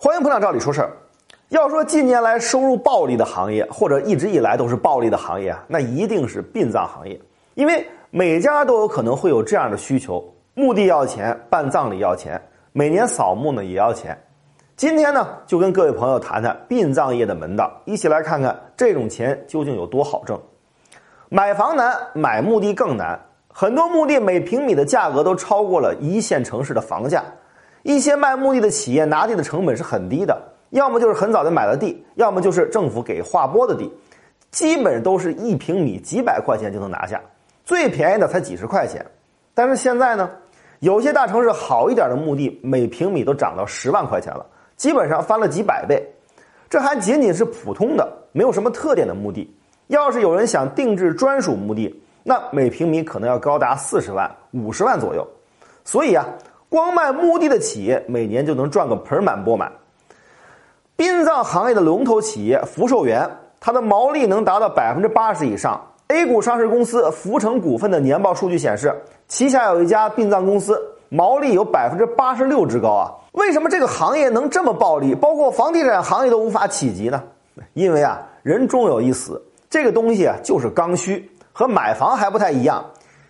[0.00, 0.92] 欢迎捧场，照理说事儿。
[1.48, 7.20] 要说近年来收入暴利的行业，或者一直以来都是暴利的行业啊，那一定是殡葬行业，
[7.54, 10.24] 因为每家都有可能会有这样的需求：
[10.54, 12.40] 墓地要钱，办葬礼要钱，
[12.70, 14.16] 每年扫墓呢也要钱。
[14.76, 20.40] 今天呢，就跟各位朋友谈谈殡葬业的门道，一起来看看这种钱究竟有多好挣。
[21.28, 23.18] 买房难，买墓地更难，
[23.52, 27.24] 很多墓地每平米的价格都超过了一线城市的房价。
[27.82, 30.36] 一些卖墓地的企业拿地的成本是很低的，
[30.70, 33.90] 要么就是很早就买了地，要么就是政府给划拨的地，
[34.50, 37.20] 基本都是一平米几百块钱就能拿下，
[37.64, 39.04] 最便宜的才几十块钱。
[39.54, 40.28] 但是现在呢，
[40.80, 44.44] 有些大城市好一点的墓地每平米都涨到十万块钱了，
[44.76, 46.04] 基本上翻了几百倍。
[46.68, 49.50] 这还仅仅是普通的，没有什么特点的墓地。
[49.86, 55.26] 要是有人想定制专属墓地，那每平米可能要高达四十万、五十万左右。
[55.84, 56.26] 所以啊。
[56.68, 59.72] 光卖墓地的企业每年就能赚个盆满钵满。
[60.96, 63.28] 殡葬行业的龙头企业福寿园，
[63.60, 65.80] 它的毛利能达到百分之八十以上。
[66.08, 68.94] A 股上市公司福成股份的年报数据显示，
[69.28, 73.12] 旗下有一家殡葬公司，毛利有百分之八十六之高啊！
[73.32, 75.14] 为什么这个行业能这么暴利？
[75.14, 77.22] 包括房地产行业都无法企及呢？
[77.74, 82.84] 因为啊，人终有一死，这个东西啊就是刚需，和买房还不太一样。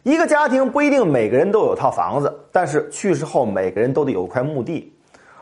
[0.09, 4.91] 一个家庭不一定每个人都有套房子，但是去世后每个人都得有块墓地，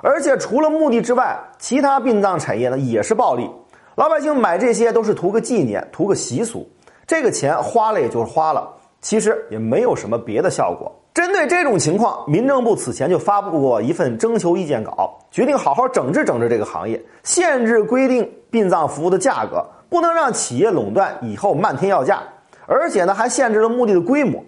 [0.03, 3.49] 而且除了墓地之外，其他殡葬产业呢也是暴利。
[3.95, 6.69] 老百姓买这些都是图个纪念，图个习俗，
[7.07, 8.69] 这个钱花了也就是花了，
[9.01, 10.93] 其实也没有什么别的效果。
[11.15, 22.21] 针对这种情况，民政部此前就发布过一份征求意见稿，决定好好整治整治这个行业，限制规定殡葬服务的价格，不能让企业垄断，以后漫天要价，
[22.67, 24.43] 而且呢还限制了墓地的规模。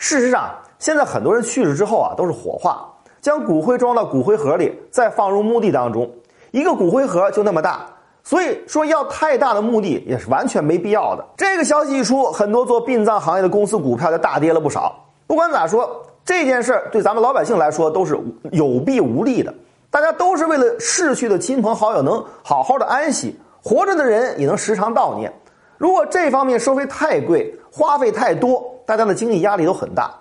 [0.00, 6.10] 事实上，现在很多人去世之后啊，都是火化，将骨灰装到骨灰盒里，再放入墓地当中。
[6.52, 7.86] 一个骨灰盒就那么大，
[8.24, 11.24] 所以说要太大的墓地也是完全没必要的。
[11.36, 14.98] 这个消息一出，很多做殡葬行业的公司股票就大跌了不少。
[15.26, 18.18] 不管咋说，这件事对咱们老百姓来说都是
[18.52, 19.52] 有弊无利的。
[19.90, 25.30] 大家都是为了逝去的亲朋好友能好好的安息，活着的人也能时常悼念。
[25.76, 28.64] 如果这方面收费太贵，花费太多。
[28.90, 30.12] 大家的经济压力都很大。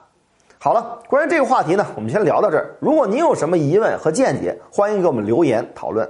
[0.60, 2.76] 好了，关于这个话题呢，我们先聊到这儿。
[2.80, 6.08] 如果您有什么疑问和见解，欢迎给我们留言讨论。